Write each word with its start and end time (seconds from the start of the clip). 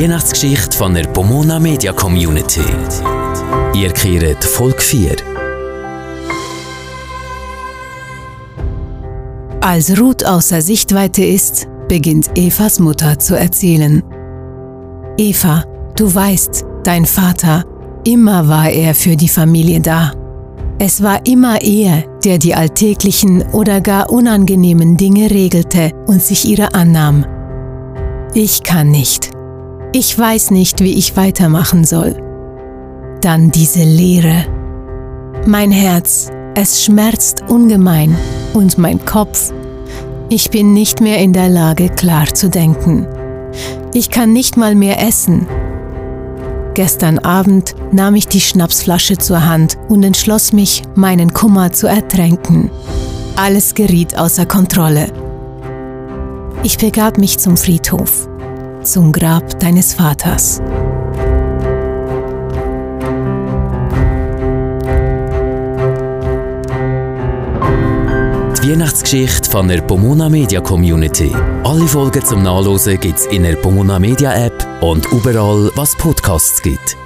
Weihnachtsgeschichte 0.00 0.76
von 0.76 0.94
der 0.94 1.08
Pomona 1.08 1.58
Media 1.58 1.92
Community. 1.92 2.62
Ihr 3.74 3.90
kehrt 3.90 4.44
Folge 4.44 4.80
4. 4.80 5.16
Als 9.60 9.98
Ruth 9.98 10.24
außer 10.24 10.62
Sichtweite 10.62 11.24
ist, 11.24 11.66
beginnt 11.88 12.30
Evas 12.38 12.78
Mutter 12.78 13.18
zu 13.18 13.36
erzählen. 13.36 14.04
Eva, 15.16 15.64
du 15.96 16.14
weißt, 16.14 16.64
dein 16.84 17.04
Vater, 17.04 17.64
immer 18.04 18.46
war 18.46 18.70
er 18.70 18.94
für 18.94 19.16
die 19.16 19.28
Familie 19.28 19.80
da. 19.80 20.12
Es 20.78 21.02
war 21.02 21.26
immer 21.26 21.60
er, 21.60 22.04
der 22.24 22.38
die 22.38 22.54
alltäglichen 22.54 23.42
oder 23.50 23.80
gar 23.80 24.10
unangenehmen 24.10 24.96
Dinge 24.96 25.28
regelte 25.28 25.90
und 26.06 26.22
sich 26.22 26.44
ihrer 26.44 26.76
annahm. 26.76 27.26
Ich 28.32 28.62
kann 28.62 28.92
nicht. 28.92 29.36
Ich 29.92 30.18
weiß 30.18 30.50
nicht, 30.50 30.80
wie 30.80 30.94
ich 30.98 31.16
weitermachen 31.16 31.84
soll. 31.84 32.14
Dann 33.22 33.50
diese 33.50 33.82
Leere. 33.82 34.44
Mein 35.46 35.70
Herz, 35.70 36.30
es 36.54 36.84
schmerzt 36.84 37.44
ungemein 37.48 38.16
und 38.52 38.76
mein 38.76 39.02
Kopf. 39.04 39.52
Ich 40.28 40.50
bin 40.50 40.74
nicht 40.74 41.00
mehr 41.00 41.18
in 41.18 41.32
der 41.32 41.48
Lage, 41.48 41.88
klar 41.88 42.26
zu 42.26 42.50
denken. 42.50 43.06
Ich 43.94 44.10
kann 44.10 44.34
nicht 44.34 44.58
mal 44.58 44.74
mehr 44.74 45.00
essen. 45.00 45.46
Gestern 46.74 47.18
Abend 47.18 47.74
nahm 47.90 48.14
ich 48.14 48.28
die 48.28 48.42
Schnapsflasche 48.42 49.16
zur 49.16 49.46
Hand 49.46 49.78
und 49.88 50.04
entschloss 50.04 50.52
mich, 50.52 50.82
meinen 50.96 51.32
Kummer 51.32 51.72
zu 51.72 51.86
ertränken. 51.86 52.70
Alles 53.36 53.74
geriet 53.74 54.18
außer 54.18 54.44
Kontrolle. 54.44 55.06
Ich 56.62 56.76
begab 56.76 57.16
mich 57.16 57.38
zum 57.38 57.56
Friedhof, 57.56 58.28
zum 58.88 59.12
Grab 59.12 59.60
deines 59.60 59.92
Vaters. 59.92 60.62
Die 68.62 68.70
Weihnachtsgeschichte 68.70 69.50
von 69.50 69.68
der 69.68 69.82
Pomona 69.82 70.30
Media 70.30 70.60
Community. 70.60 71.30
Alle 71.64 71.86
Folgen 71.86 72.24
zum 72.24 72.42
Nachlesen 72.42 72.98
gibt's 72.98 73.26
in 73.26 73.42
der 73.42 73.56
Pomona 73.56 73.98
Media 73.98 74.32
App 74.34 74.66
und 74.80 75.04
überall, 75.12 75.70
was 75.74 75.94
Podcasts 75.94 76.62
gibt. 76.62 76.96